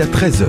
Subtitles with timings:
[0.00, 0.46] Jusqu'à 13h,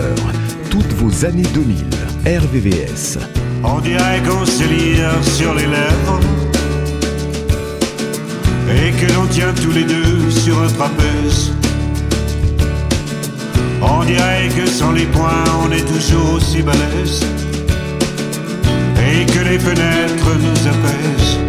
[0.69, 1.83] toutes vos années 2000.
[2.25, 3.18] RVVS.
[3.65, 6.19] On dirait qu'on se lire sur les lèvres
[8.69, 11.51] et que l'on tient tous les deux sur un trapèze.
[13.81, 17.25] On dirait que sans les poings on est toujours aussi balèze
[19.00, 21.39] et que les fenêtres nous apaisent.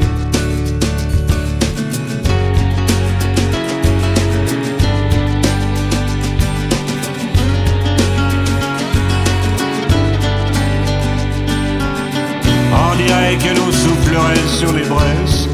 [13.37, 15.49] Dirait que l'on soufflerait sur les braises.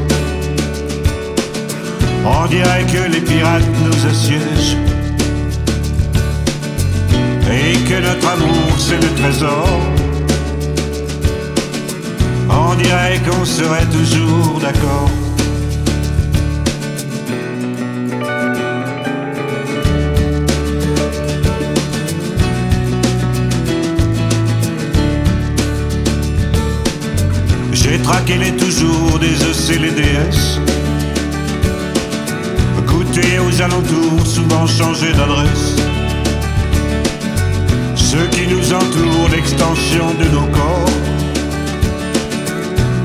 [2.25, 4.77] On dirait que les pirates nous assiègent.
[7.51, 9.67] Et que notre amour c'est le trésor.
[12.49, 15.09] On dirait qu'on serait toujours d'accord.
[28.09, 29.91] J'ai traqué les toujours des EC les
[33.39, 35.75] aux alentours, souvent changé d'adresse.
[37.95, 40.89] Ceux qui nous entourent, l'extension de nos corps.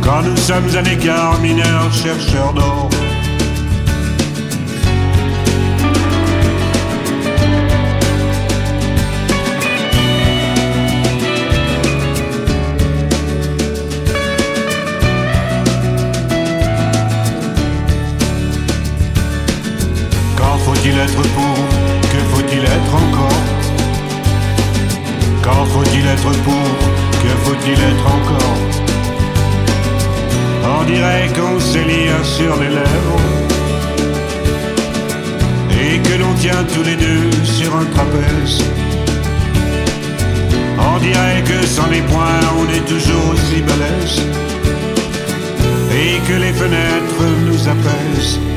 [0.02, 2.88] Quand nous sommes à l'écart, mineurs, chercheurs d'or.
[21.04, 21.56] Être pour
[22.12, 23.42] Que faut-il être encore
[25.42, 26.68] Quand faut-il être pour
[27.22, 28.58] Que faut-il être encore
[30.78, 33.20] On dirait qu'on s'élire sur les lèvres
[35.82, 38.64] Et que l'on tient tous les deux sur un trapèze
[40.78, 44.22] On dirait que sans les poings on est toujours aussi balèze
[46.02, 48.53] Et que les fenêtres nous apaisent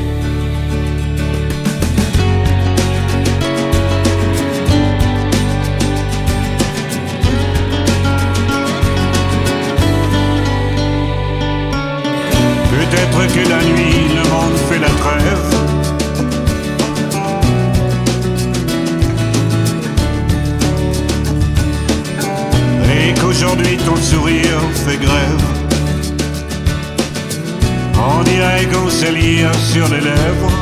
[29.72, 30.52] sur les lèvres.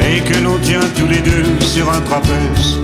[0.00, 2.78] Et que l'on tient tous les deux sur un trapèze.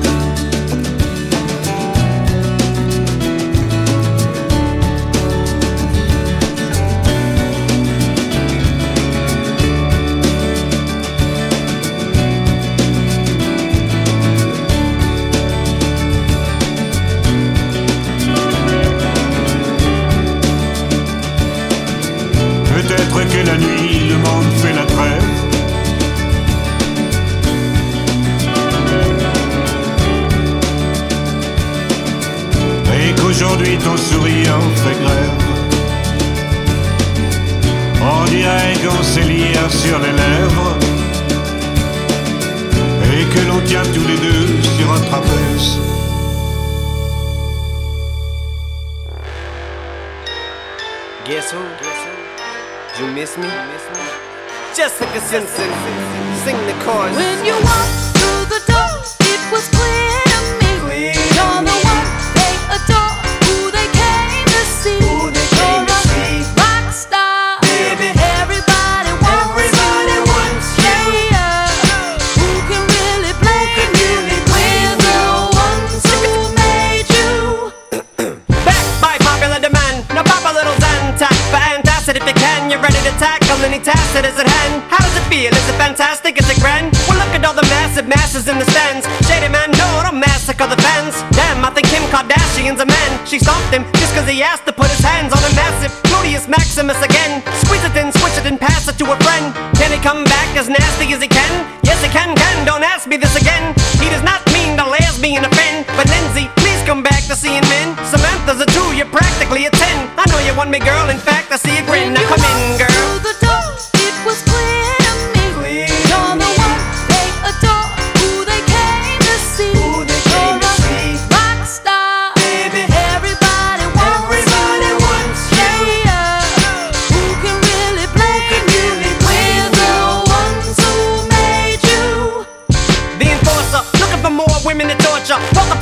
[34.11, 35.43] Sourire fait grève.
[38.01, 40.77] On dirait qu'on s'élire sur les lèvres.
[43.15, 44.47] Et que l'on tient tous les deux
[44.77, 45.79] sur un trapèze.
[51.27, 51.63] Guess who?
[52.99, 53.47] You miss me?
[54.75, 55.71] Jessica Simpson,
[56.45, 57.15] sing the chorus.
[57.15, 58.02] When you walked
[93.33, 96.53] She stopped him just cause he asked to put his hands on a massive Gluteus
[96.53, 97.41] Maximus again.
[97.65, 99.57] Squeeze it in, switch it and pass it to a friend.
[99.81, 101.32] Can he come back as nasty as he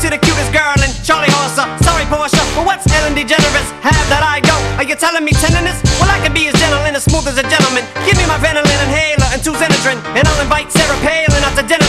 [0.01, 1.61] to the cutest girl in Charlie Horse.
[1.85, 4.65] Sorry, Porsche, but what's Ellen DeGeneres have that I don't?
[4.81, 5.77] Are you telling me tenderness?
[6.01, 7.85] Well, I can be as gentle and as smooth as a gentleman.
[8.09, 11.65] Give me my Ventolin inhaler and two Xenadrin, and I'll invite Sarah Palin out to
[11.69, 11.80] dinner.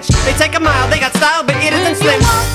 [0.00, 2.51] They take a mile, they got style, but it isn't slim.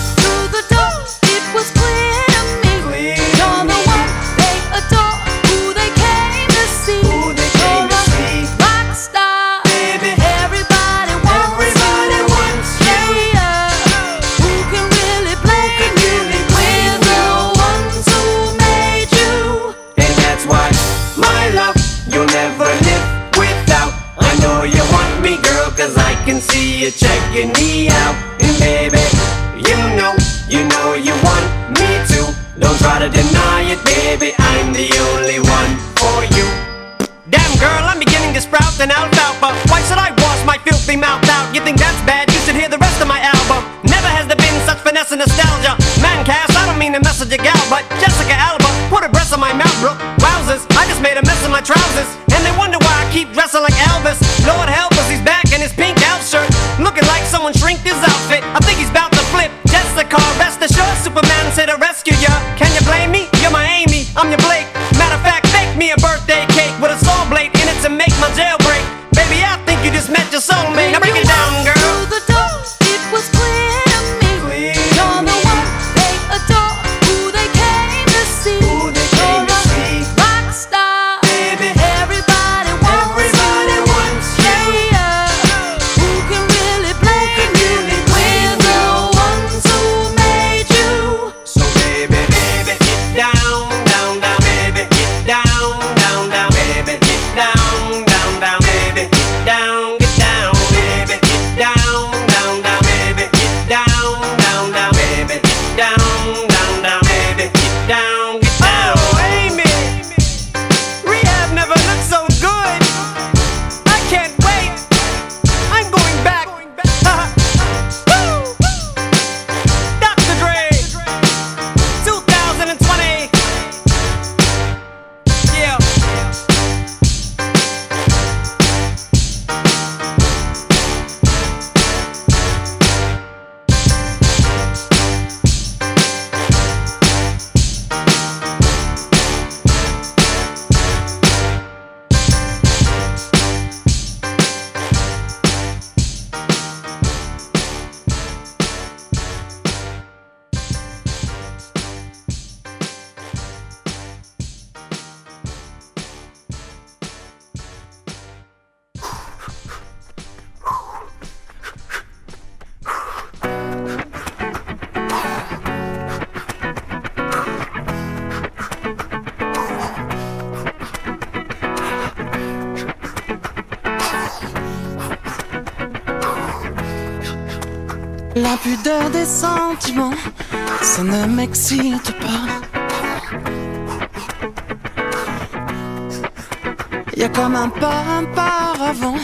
[187.16, 189.18] Y a comme un pas, un paravent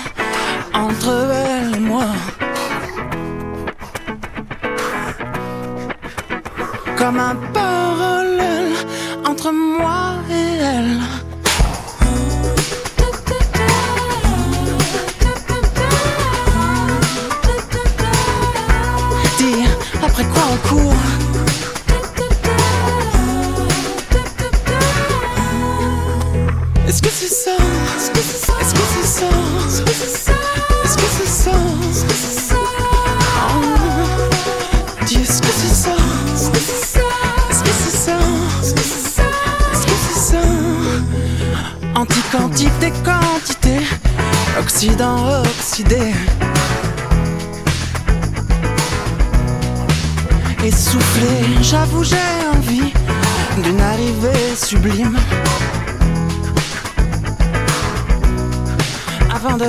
[0.73, 2.07] entre elle et moi.
[6.97, 8.73] Comme un parallèle
[9.25, 10.99] entre moi et elle.
[19.37, 19.65] Dis,
[20.03, 21.12] après quoi on court?
[27.09, 27.27] c'est
[27.97, 30.31] Est-ce que c'est ça Est-ce que c'est ça oh, Est-ce que c'est ça
[30.83, 31.51] Est-ce que c'est ça
[31.89, 32.55] Est-ce c'est
[35.05, 35.95] Dis est-ce que c'est ça
[36.33, 36.99] Est-ce que c'est ça
[37.49, 38.17] Est-ce que c'est ça
[38.61, 39.23] Est-ce que c'est ça
[39.73, 40.41] Est-ce que c'est ça
[41.95, 43.79] Anti-quantité, quantité
[44.59, 46.13] Occident, oxydé
[50.63, 52.15] Essoufflé, j'avoue j'ai
[52.55, 52.93] envie
[53.61, 55.17] d'une arrivée sublime.
[59.45, 59.65] afin de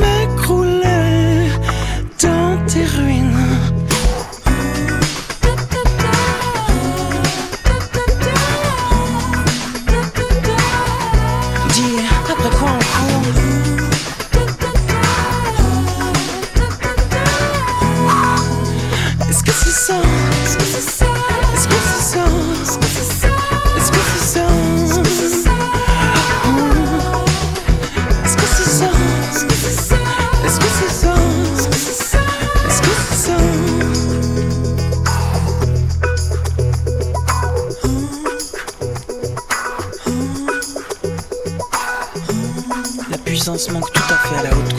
[0.00, 1.50] m'écrouler
[2.20, 3.27] dans tes ruines.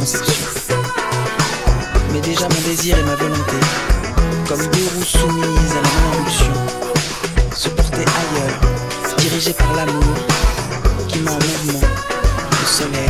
[0.05, 0.47] C'est sûr.
[2.13, 3.57] Mais déjà mon désir et ma volonté,
[4.47, 6.53] comme deux roues soumises à la impulsion,
[7.55, 8.59] se porter ailleurs,
[9.17, 10.15] dirigés par l'amour,
[11.07, 13.09] qui met en le soleil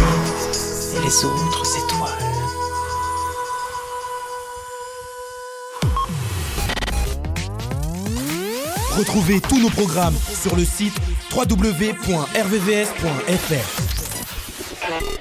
[0.96, 2.26] et les autres étoiles.
[8.98, 10.96] Retrouvez tous nos programmes sur le site
[11.34, 12.30] www.rvvs.fr.
[14.90, 15.19] Thank you.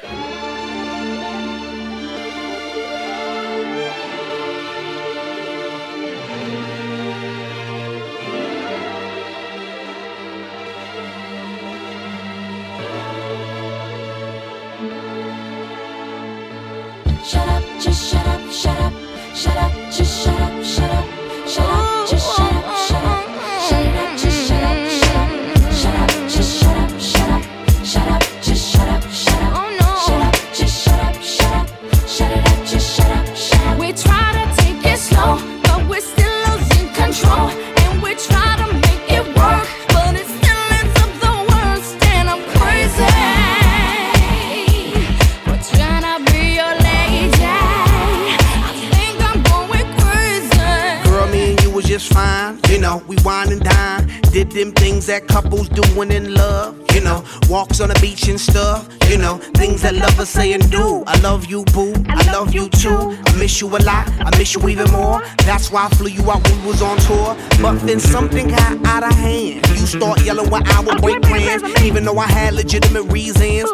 [64.49, 65.21] Miss you even more.
[65.38, 67.37] That's why I flew you out when we was on tour.
[67.61, 69.67] But then something got out of hand.
[69.69, 73.71] You start yelling when I would break plans, even though I had legitimate reasons.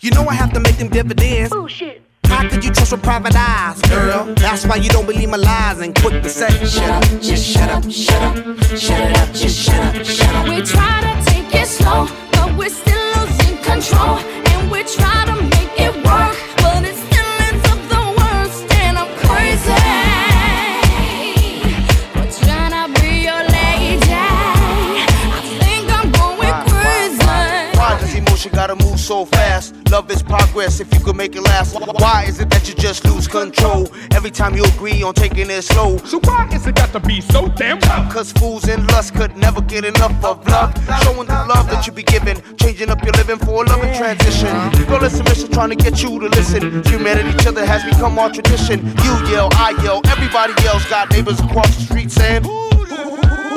[0.00, 1.52] You know I have to make them dividends.
[2.24, 4.34] How could you trust with private eyes, girl?
[4.34, 7.70] That's why you don't believe my lies and quit the say, shut up, just shut
[7.70, 8.36] up, shut up,
[8.76, 10.48] shut it up, just shut up, shut up.
[10.48, 14.18] We try to take it slow, but we're still losing control.
[14.18, 16.36] And we try to make it work,
[28.58, 29.72] gotta move so fast?
[29.88, 31.78] Love is progress if you could make it last.
[32.02, 35.62] Why is it that you just lose control every time you agree on taking it
[35.62, 35.96] slow?
[35.98, 38.12] So why is it got to be so damn tough?
[38.12, 40.74] Cause fools in lust could never get enough of love.
[41.04, 44.50] Showing the love that you be giving, changing up your living for a loving transition.
[44.88, 46.82] Girl, it's a mission trying to get you to listen.
[46.86, 48.84] Humanity, each other has become our tradition.
[49.04, 50.84] You yell, I yell, everybody yells.
[50.86, 52.42] Got neighbors across the street saying,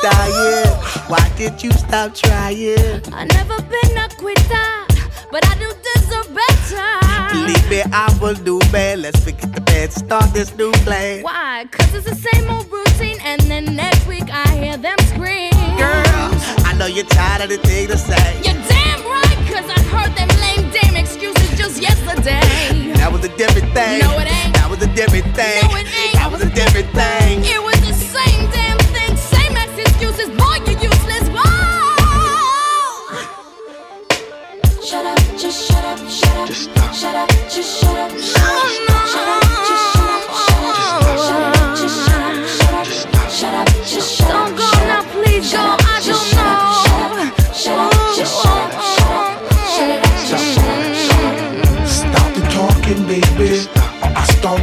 [0.00, 3.02] Why did you stop trying?
[3.12, 4.70] I never been a quitter,
[5.32, 7.34] but I do deserve better.
[7.34, 9.00] Believe me, I will do bad.
[9.00, 11.22] Let's forget the bad, start this new plan.
[11.22, 11.66] Why?
[11.72, 15.50] Cause it's the same old routine, and then next week I hear them scream.
[15.76, 16.30] Girl,
[16.64, 18.36] I know you're tired of the thing to say.
[18.44, 22.92] You're damn right, cause I heard them lame damn excuses just yesterday.
[22.94, 24.00] That was a different thing.
[24.00, 24.54] No, it ain't.
[24.54, 25.62] That was a different thing.
[25.66, 26.14] No, it ain't.
[26.14, 27.17] That was a different thing.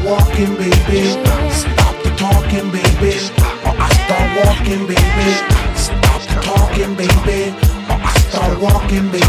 [0.06, 1.10] Walking, baby.
[1.52, 3.14] Stop the talking, baby.
[3.64, 5.30] I start walking, baby.
[5.76, 7.56] Stop the talking, baby.
[7.90, 9.25] I start walking, baby.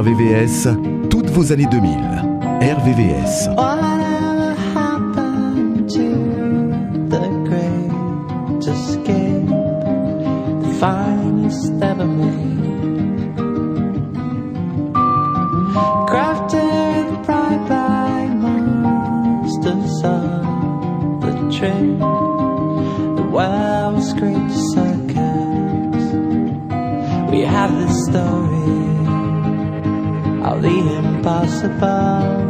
[0.00, 0.68] RVVS,
[1.10, 1.96] toutes vos années 2000.
[2.60, 3.48] RVVS.
[31.60, 32.40] possible.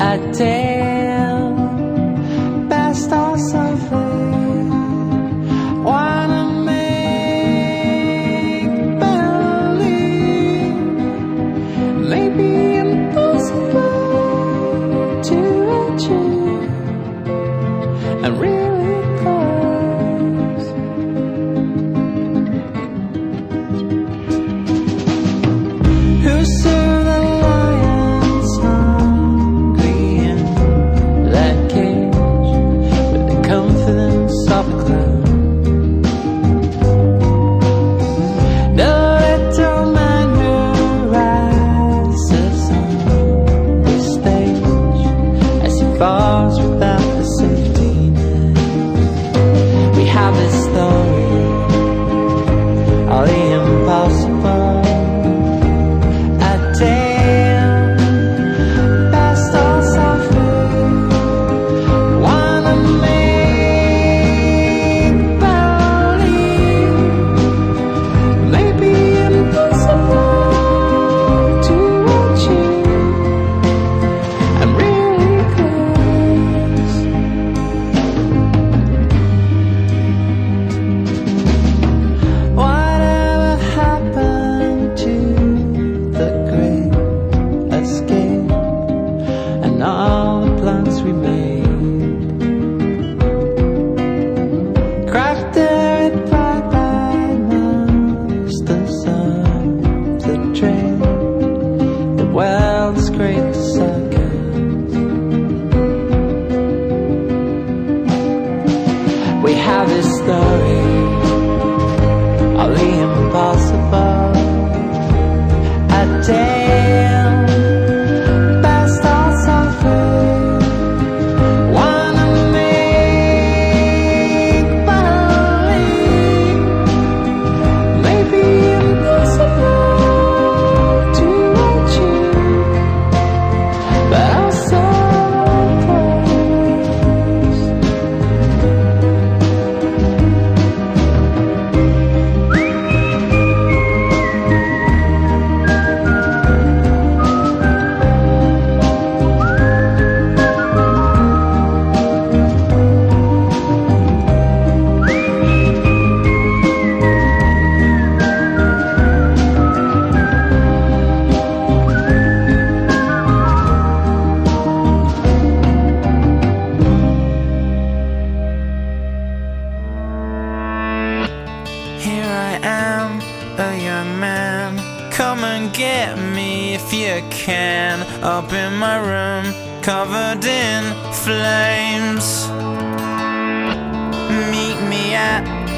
[0.00, 0.75] I dare.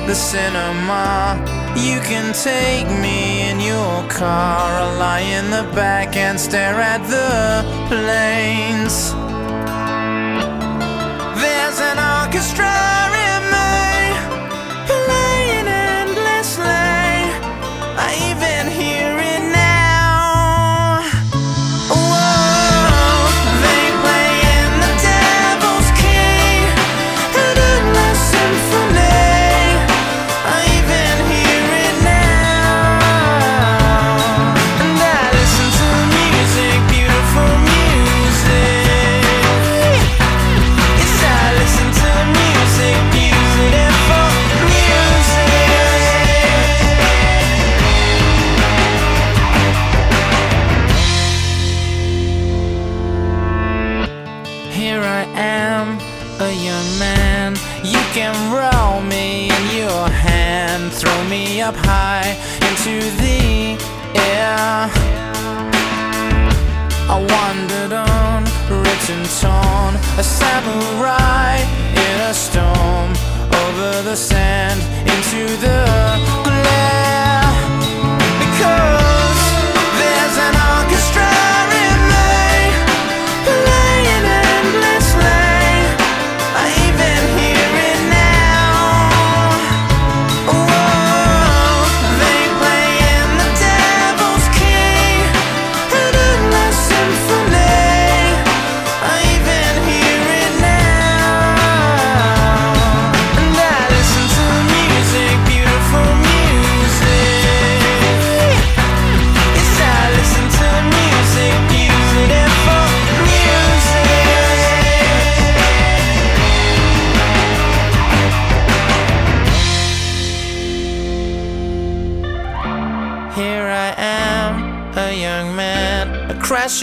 [0.09, 1.37] the cinema.
[1.77, 4.81] You can take me in your car.
[4.81, 9.13] I'll lie in the back and stare at the planes.
[11.43, 12.88] There's an orchestra.
[70.19, 71.59] a samurai
[71.93, 73.13] in a storm
[73.63, 76.48] over the sand into the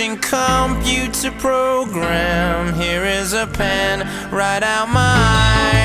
[0.06, 2.74] interesting computer program.
[2.76, 4.00] Here is a pen,
[4.32, 5.85] write out my.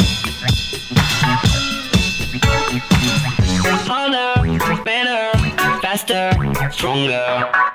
[6.11, 7.70] faster, stronger.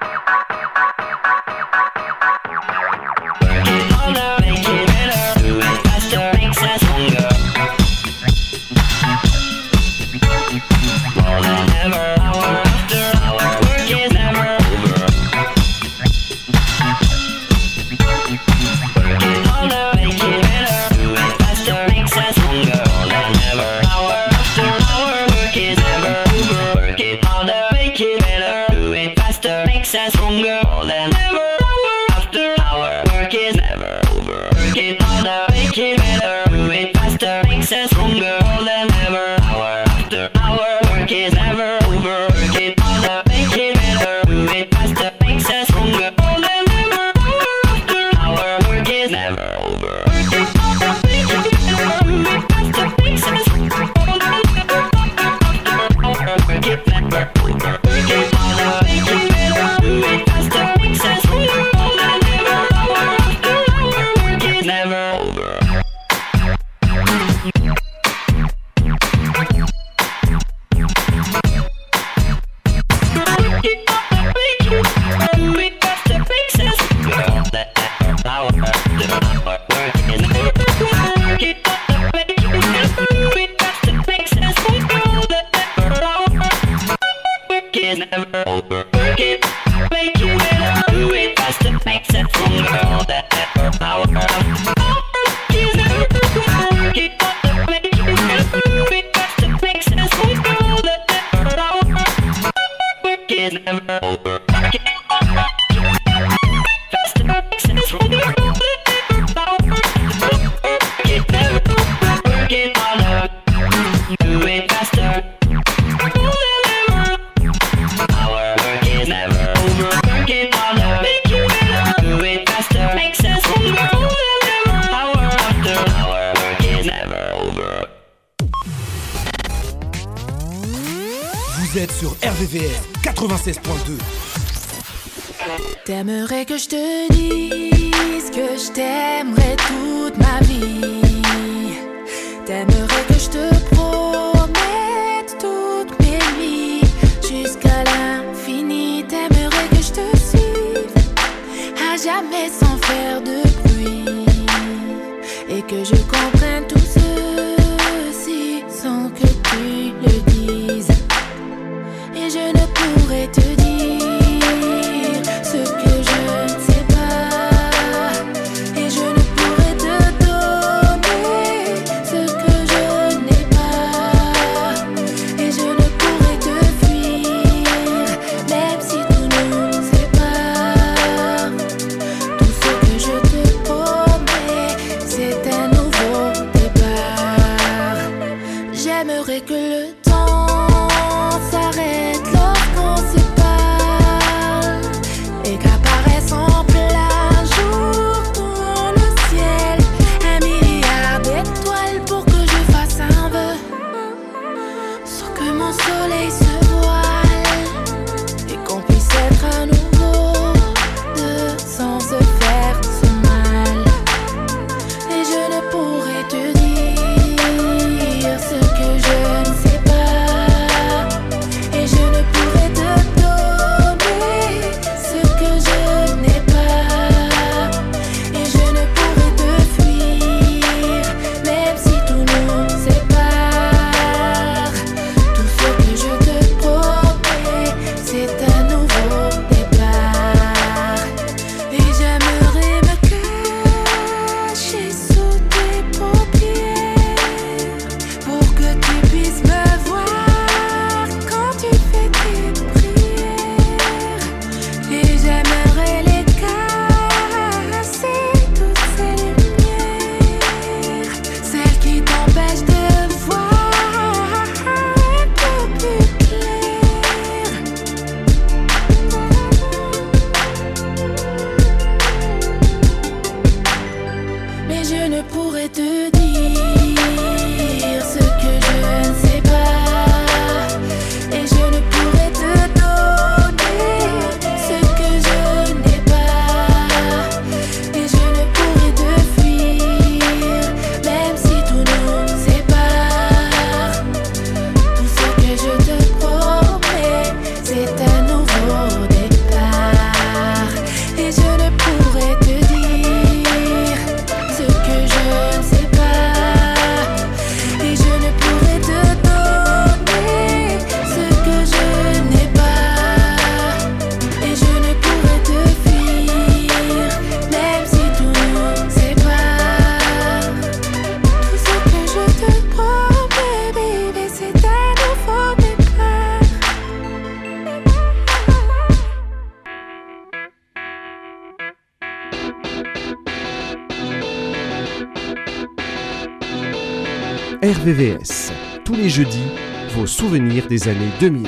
[338.84, 339.46] Tous les jeudis,
[339.94, 341.46] vos souvenirs des années 2000.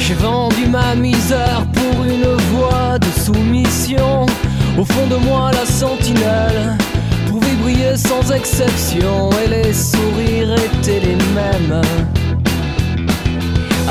[0.00, 4.26] J'ai vendu ma misère pour une voix de soumission.
[4.76, 6.76] Au fond de moi, la sentinelle
[7.28, 12.11] pouvait briller sans exception et les sourires étaient les mêmes.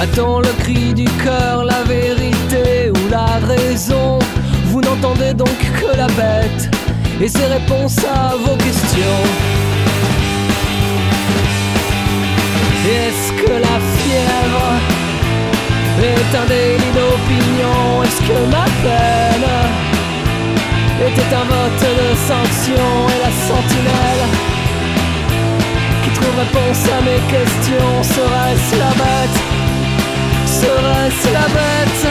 [0.01, 4.17] A-t-on le cri du cœur, la vérité ou la raison.
[4.65, 6.75] Vous n'entendez donc que la bête
[7.21, 9.21] et ses réponses à vos questions.
[12.83, 14.67] Est-ce que la fièvre
[16.01, 18.01] est un délit d'opinion?
[18.01, 19.49] Est-ce que ma peine
[21.09, 22.87] était un vote de sanction?
[23.13, 24.23] Et la sentinelle
[26.03, 29.60] qui trouve réponse à mes questions serait-ce la bête
[30.61, 32.05] serait-ce la bête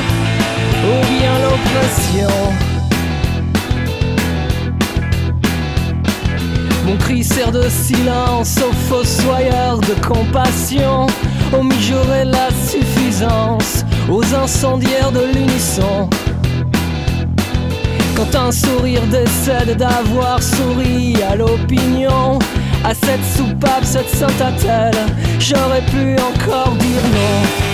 [0.84, 2.36] ou bien l'oppression
[6.86, 11.06] Mon cri sert de silence aux fossoyeurs de compassion,
[11.56, 16.08] aux mijaurés la suffisance, aux incendiaires de l'unisson.
[18.16, 22.38] Quand un sourire décède d'avoir souri à l'opinion,
[22.84, 25.06] à cette soupape, cette sainte attelle,
[25.38, 27.69] j'aurais pu encore dire non.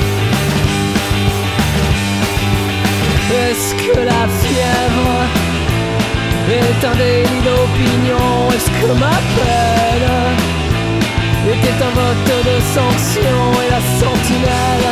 [3.28, 5.10] Est-ce que la fièvre
[6.48, 8.48] est un délit d'opinion?
[8.54, 10.08] Est-ce que ma peine
[11.50, 13.36] était un vote de sanction?
[13.64, 14.88] Et la sentinelle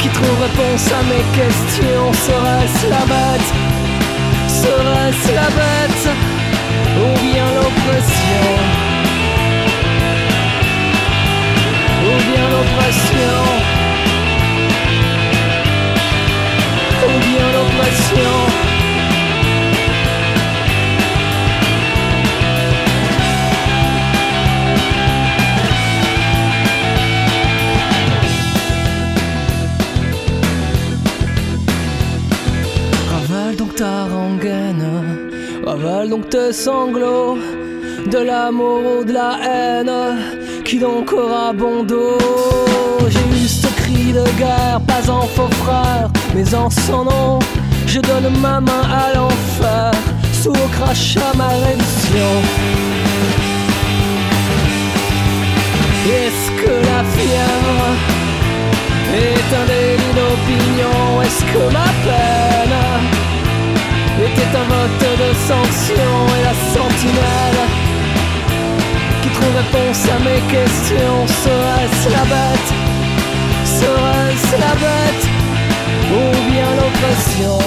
[0.00, 3.50] qui trouve réponse à mes questions Serait-ce la bête?
[4.48, 6.08] Serait-ce la bête
[6.98, 8.44] Ou bien l'oppression?
[12.06, 13.81] Ou bien l'oppression?
[17.82, 18.30] L'oppression
[33.10, 34.86] Ravale donc ta rengaine,
[35.64, 37.38] ravale donc tes sanglots,
[38.10, 39.92] de l'amour ou de la haine,
[40.64, 42.18] qui donc aura bon dos.
[43.08, 47.38] Juste cri de guerre, pas en faux frère, mais en son nom,
[47.92, 49.90] je donne ma main à l'enfer,
[50.32, 52.30] sous au crachat ma réduction.
[56.20, 57.84] Est-ce que la fièvre
[59.12, 61.22] est un délit d'opinion?
[61.22, 62.78] Est-ce que ma peine
[64.26, 66.12] était un vote de sanction?
[66.36, 67.62] Et la sentinelle
[69.20, 72.70] qui trouve réponse à mes questions Serait-ce la bête?
[73.66, 75.11] Serait-ce la bête?
[76.12, 77.58] Ou bien l'oppression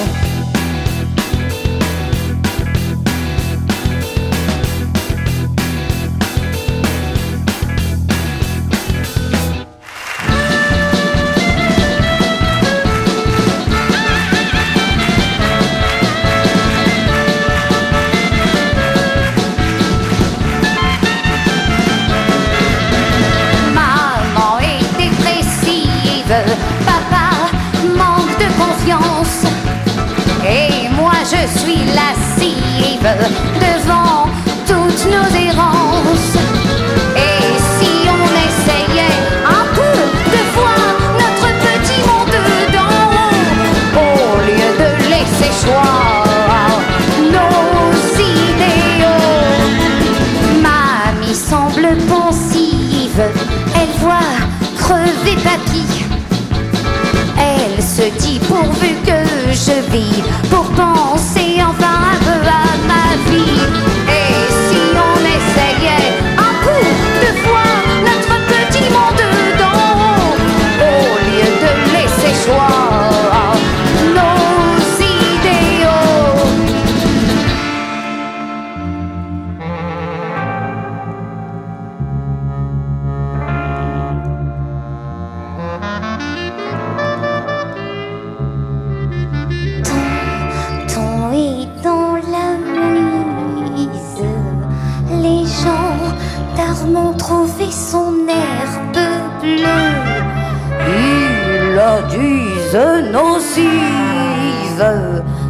[102.76, 103.70] dit nocive.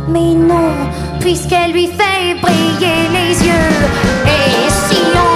[0.08, 0.72] Mais non,
[1.20, 3.74] puisqu'elle lui fait briller les yeux.
[4.26, 5.35] Et si on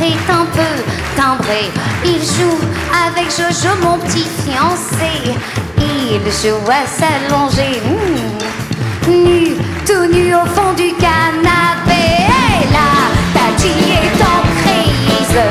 [0.00, 0.82] est un peu
[1.16, 1.70] timbré.
[2.04, 2.58] Il joue
[3.06, 5.34] avec Jojo, mon petit fiancé.
[5.78, 12.04] Il joue à s'allonger, hmm, nu, tout nu au fond du canapé.
[12.28, 12.90] Et là,
[13.34, 15.42] Tati est en crise.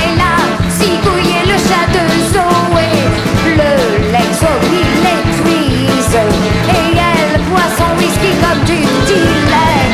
[0.00, 0.36] Elle a
[0.70, 2.90] zigouillé le chat de Zoé.
[3.46, 6.16] Le Lexo, il l'épuise.
[6.68, 9.93] Et elle boit son whisky comme du lait.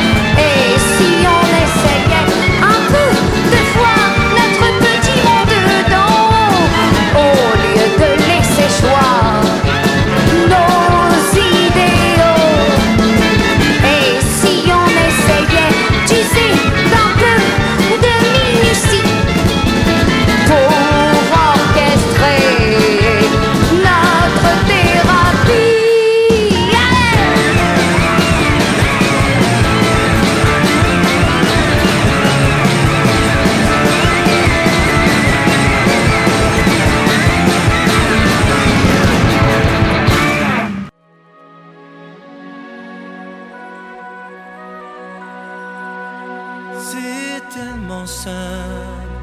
[46.91, 49.21] c'est tellement simple,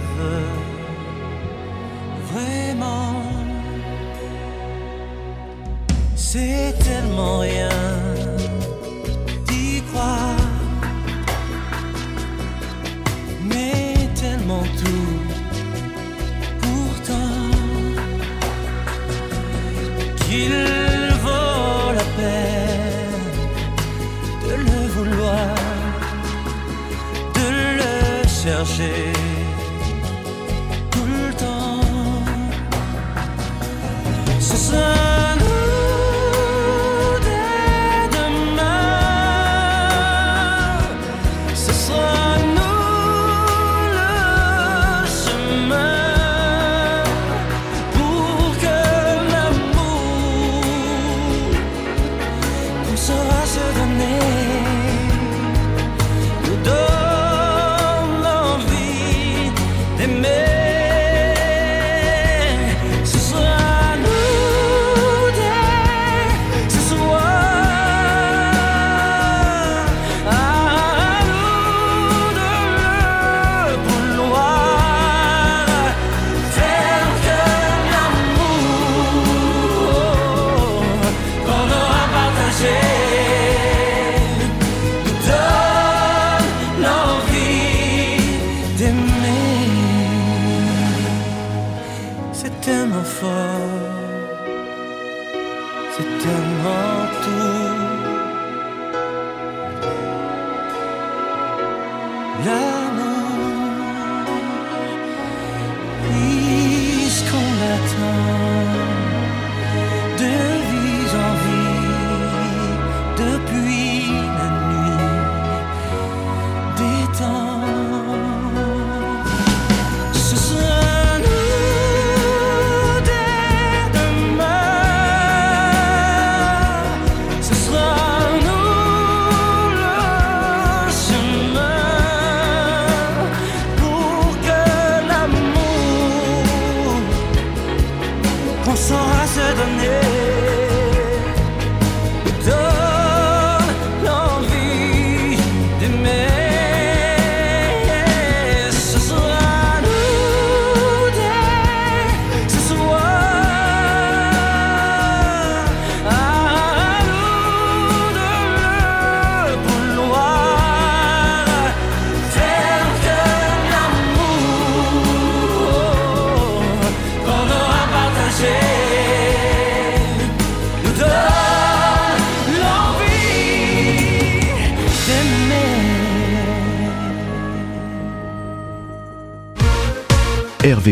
[6.36, 7.68] C'est tellement rien
[9.46, 10.34] d'y croire,
[13.40, 15.16] mais tellement tout.
[16.60, 17.40] Pourtant,
[20.26, 20.56] qu'il
[21.22, 23.30] vaut la peine
[24.44, 25.54] de le vouloir,
[27.36, 27.46] de
[27.78, 29.13] le chercher.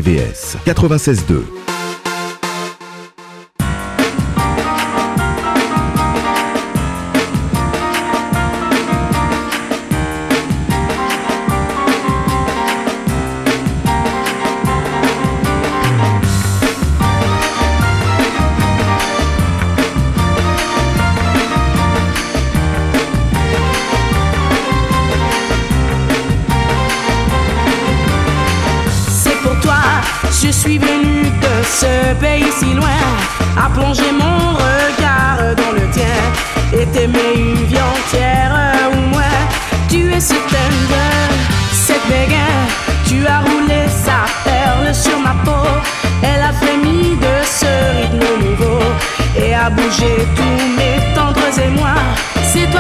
[0.03, 1.72] RVVS 96.2.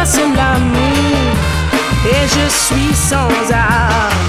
[0.04, 1.36] façon l'amour
[2.04, 4.21] et je suis sans art.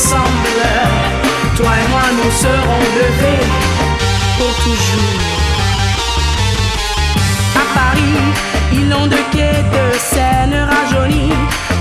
[0.00, 3.44] Toi et moi, nous serons levés
[4.38, 5.20] pour toujours.
[7.56, 11.32] À Paris, inondé quai de Seine rajeunie,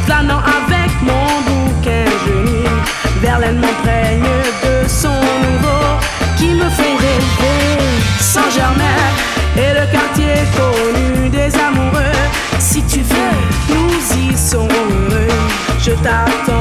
[0.05, 2.63] flânant avec mon bouquin jauni,
[3.21, 4.23] Verlaine m'emprègne
[4.63, 5.85] de son nouveau
[6.37, 7.77] qui me fait rêver.
[8.19, 9.03] Saint-Germain
[9.55, 12.17] et le quartier connu des amoureux.
[12.57, 15.27] Si tu veux, nous y serons heureux.
[15.79, 16.56] Je t'attends.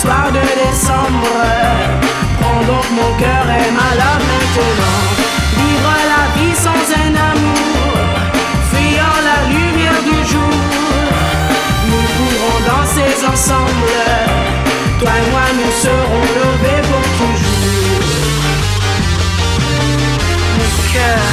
[0.00, 1.36] Soir de décembre.
[2.40, 5.02] Prends donc mon cœur et ma love maintenant.
[5.60, 7.92] Vivre la vie sans un amour,
[8.70, 10.56] fuyant la lumière du jour.
[11.90, 13.98] Nous pourrons danser ensemble.
[15.00, 18.04] Toi et moi, nous serons levés pour toujours.
[20.56, 21.28] Mon cœur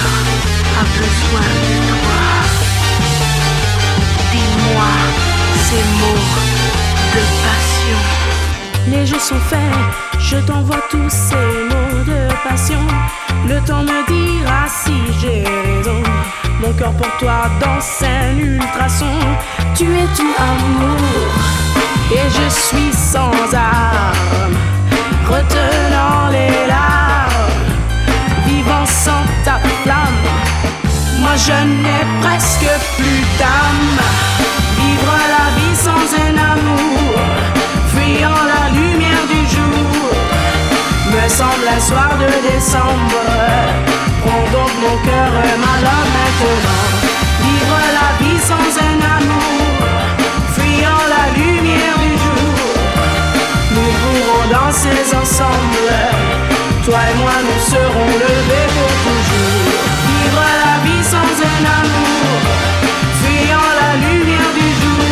[0.82, 2.22] a besoin de toi.
[4.32, 4.92] Dis-moi
[5.68, 6.77] ces mots.
[9.10, 11.36] Jeux sont faits, je t'envoie tous ces
[11.70, 12.86] mots de passion.
[13.48, 14.92] Le temps me dira si
[15.22, 16.04] j'ai raison.
[16.60, 19.16] Mon cœur pour toi danse un ultrason.
[19.76, 21.00] Tu es tout amour
[22.12, 24.58] et je suis sans armes,
[25.26, 27.64] retenant les larmes,
[28.46, 30.26] vivant sans ta flamme.
[31.22, 34.00] Moi je n'ai presque plus d'âme.
[34.76, 37.20] Vivre la vie sans un amour,
[37.94, 38.68] fuyant la
[41.38, 43.22] me semble un soir de décembre.
[44.26, 45.32] Prends donc mon cœur
[45.64, 46.86] ma love maintenant.
[47.44, 49.70] Vivre la vie sans un amour,
[50.56, 52.58] fuyant la lumière du jour,
[53.76, 55.94] nous pourrons danser ensemble.
[56.86, 59.84] Toi et moi, nous serons levés pour toujours.
[60.10, 62.40] Vivre la vie sans un amour,
[63.22, 65.06] fuyant la lumière du jour,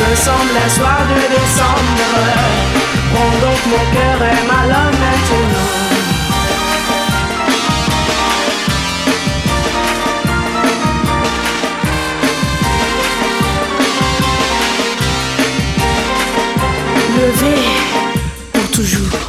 [0.00, 2.77] me semble un soir de décembre.
[3.12, 5.78] Prends donc mon cœur et ma love maintenant.
[17.16, 17.54] Levé
[18.52, 19.27] pour toujours.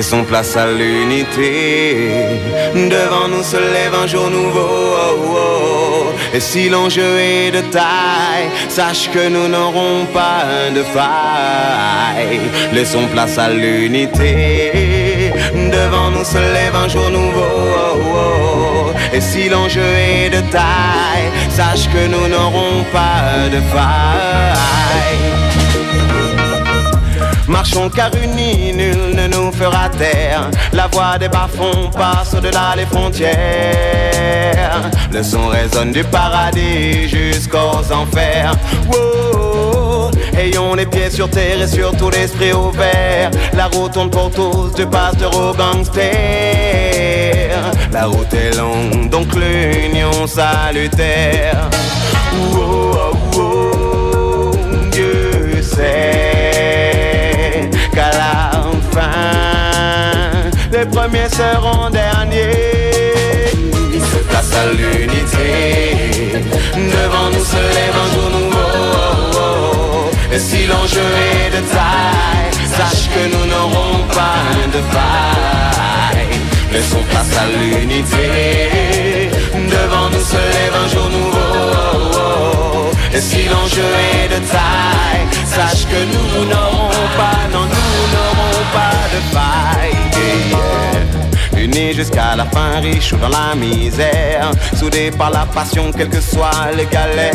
[0.00, 2.08] Laissons place à l'unité.
[2.74, 4.94] Devant nous se lève un jour nouveau.
[4.96, 6.06] oh, oh.
[6.32, 12.40] Et si l'enjeu est de taille, sache que nous n'aurons pas de faille.
[12.72, 15.32] Laissons place à l'unité.
[15.54, 17.52] Devant nous se lève un jour nouveau.
[17.76, 18.92] oh, oh.
[19.12, 25.59] Et si l'enjeu est de taille, sache que nous n'aurons pas de faille.
[27.60, 30.48] Marchons car unis, nul ne nous fera taire.
[30.72, 33.34] La voix des bas-fonds passe au-delà des frontières.
[35.12, 38.54] Le son résonne du paradis jusqu'aux enfers.
[38.88, 43.30] Wow, ayons les pieds sur terre et surtout l'esprit ouvert.
[43.52, 46.00] La route tourne pour tous, du pasteur au gangster.
[47.92, 51.68] La route est longue, donc l'union salutaire.
[54.92, 56.49] Dieu sait
[60.72, 63.52] les premiers seront derniers.
[63.92, 64.20] Il se
[64.56, 66.32] à l'unité,
[66.74, 70.10] devant nous se lève un jour nouveau.
[70.32, 76.40] Et si l'enjeu est de taille, sache que nous n'aurons pas de faille.
[76.72, 82.90] Laissons place à l'unité, devant nous se lève un jour nouveau.
[83.12, 87.59] Et si l'enjeu est de taille, sache que nous n'aurons pas, non,
[92.00, 96.70] jusqu'à la fin, riches ou dans la misère, soudés par la passion, quelles que soient
[96.74, 97.30] les galères.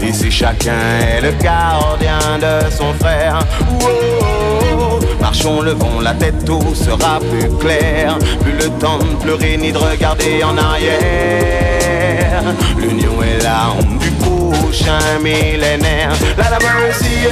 [0.00, 3.40] Ici, chacun est le gardien de son frère.
[3.80, 5.00] Wow.
[5.20, 8.16] Marchons, levons la tête, tout sera plus clair.
[8.40, 12.42] Plus le temps de pleurer ni de regarder en arrière.
[12.78, 16.12] L'union est l'arme du prochain millénaire.
[16.38, 17.28] La la mercy,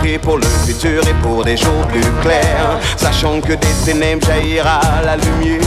[0.00, 2.78] prie pour le futur et pour des jours plus clairs.
[2.96, 5.60] Sachant que des ténèbres jaillira la lumière.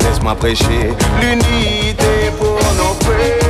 [0.00, 3.47] Laisse-moi prêcher l'unité pour nos frères.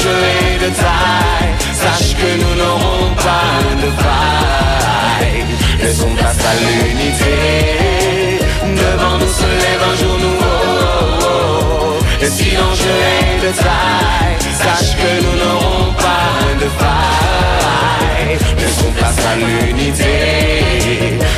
[0.00, 5.44] Est de taille, sache que nous n'aurons pas de faille.
[5.80, 8.38] Laissons place à l'unité.
[8.62, 11.98] Devant nous se lève un jour nouveau.
[12.22, 18.38] Et si l'enjeu est de taille, sache que nous n'aurons pas de faille.
[18.56, 20.14] Laissons place à l'unité.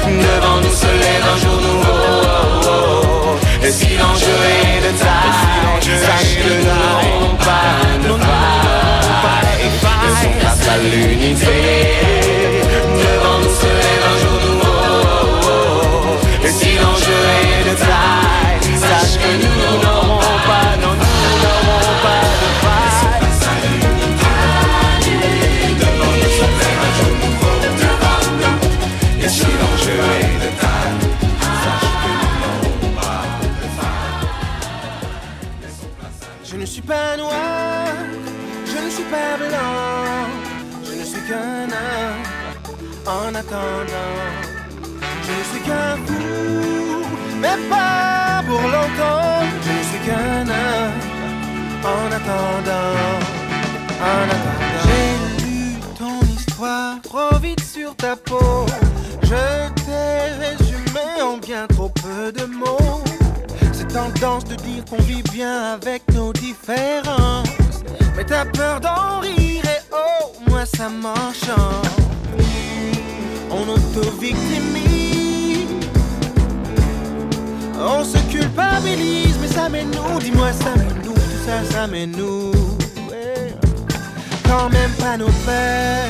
[0.05, 3.39] Devant nous se lève un jour nouveau.
[3.63, 5.30] Et si l'enjeu est de taille,
[11.37, 12.00] sont
[43.53, 44.61] en attendant.
[45.23, 47.05] Je suis qu'un fou,
[47.41, 49.43] mais pas pour longtemps.
[49.63, 51.01] Je suis qu'un homme
[51.85, 52.97] en attendant,
[54.01, 54.81] en attendant.
[54.85, 58.67] J'ai lu ton histoire trop vite sur ta peau.
[59.23, 63.03] Je t'ai résumé en bien trop peu de mots.
[63.73, 67.49] Cette tendance de dire qu'on vit bien avec nos différences.
[68.17, 72.00] Mais t'as peur d'en rire et oh, moi ça m'enchante.
[73.53, 75.67] On auto-victimise,
[77.79, 82.07] on se culpabilise, mais ça met nous, dis-moi ça met nous, tout ça, ça met
[82.07, 82.53] nous.
[84.45, 86.09] Quand même pas nos pères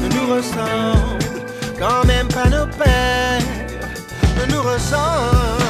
[0.00, 1.18] ne nous ressemblent,
[1.78, 3.42] quand même pas nos pères
[4.38, 5.62] ne nous ressemblent.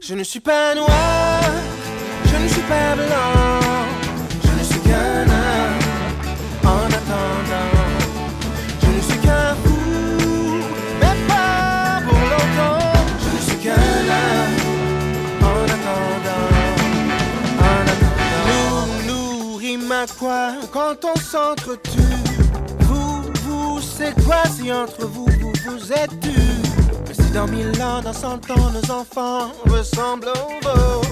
[0.00, 1.40] Je ne suis pas noir,
[2.26, 3.60] je ne suis pas blanc,
[4.44, 5.80] je ne suis qu'un homme
[6.64, 7.75] en attendant.
[20.14, 22.00] Quoi quand on s'entretue.
[22.80, 28.00] Vous, vous, c'est quoi si entre vous, vous, vous êtes tu si dans mille ans,
[28.02, 31.08] dans cent ans, nos enfants ressemblent aux vôtres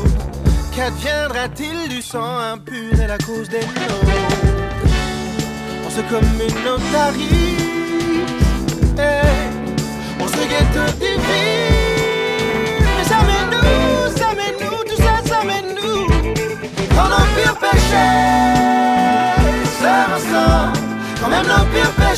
[0.75, 4.55] Qu'adviendra-t-il du sang impur et la cause des nôtres
[5.87, 7.29] On se communautarise
[8.99, 11.74] eh, On se guette divise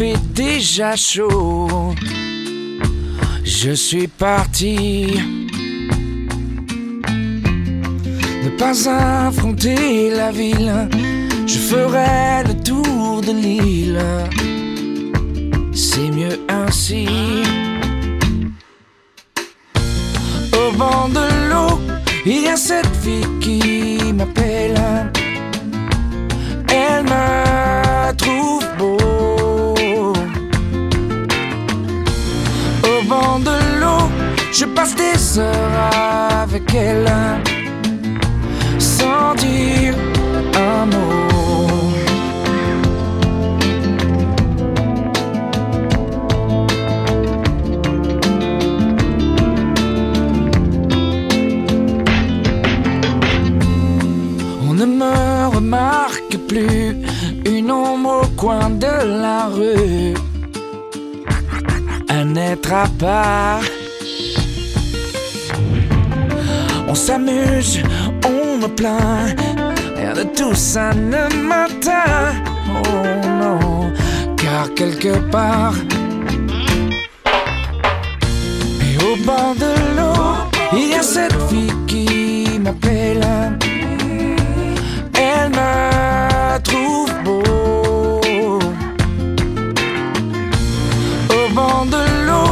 [0.00, 1.92] fait déjà chaud,
[3.44, 5.08] je suis parti.
[8.42, 8.72] Ne pas
[9.26, 10.88] affronter la ville,
[11.46, 14.02] je ferai le tour de l'île.
[15.74, 17.06] c'est mieux ainsi.
[20.60, 21.78] Au bord de l'eau,
[22.24, 23.79] il y a cette fille qui
[34.60, 35.90] je passe des heures
[36.42, 37.10] avec elle
[38.78, 39.94] sans dire
[40.54, 41.28] un mot.
[54.68, 56.98] On ne me remarque plus,
[57.46, 60.14] une ombre au coin de la rue,
[62.10, 63.69] un être à part.
[67.06, 67.82] S'amuse,
[68.26, 69.34] on me plaint,
[69.96, 72.34] rien de tout ça ne m'atteint.
[72.68, 73.06] Oh
[73.40, 73.92] non,
[74.36, 75.74] car quelque part,
[78.86, 80.24] et au bord de l'eau,
[80.74, 83.26] il y a cette fille qui m'appelle.
[85.14, 88.20] Elle me trouve beau.
[91.38, 92.50] Au bord de l'eau,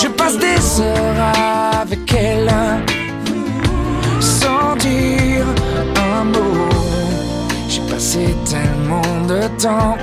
[0.00, 1.32] je passe des heures
[1.82, 2.50] avec elle
[8.44, 9.96] tellement de temps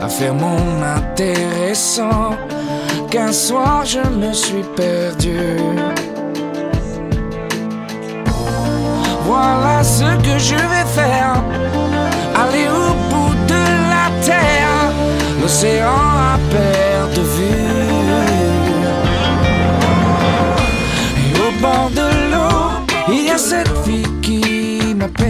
[0.00, 2.30] à faire mon intéressant
[3.10, 5.38] qu'un soir je me suis perdu.
[9.24, 11.42] Voilà ce que je vais faire.
[12.42, 13.64] Aller au bout de
[13.94, 14.92] la terre,
[15.40, 17.80] l'océan à perte de vue.
[21.22, 22.70] Et au bord de l'eau,
[23.08, 25.29] il y a cette fille qui m'appelle.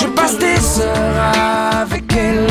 [0.00, 2.49] Je passe des heures avec elle.